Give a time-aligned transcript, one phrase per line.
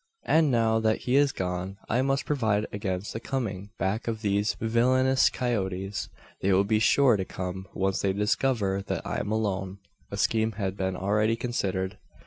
[0.25, 4.55] "And now, that he is gone, I must provide against the coming back of these
[4.59, 6.09] villainous coyotes.
[6.41, 9.77] They will be sure to come, once they discover that I'm alone."
[10.09, 11.99] A scheme had been already considered.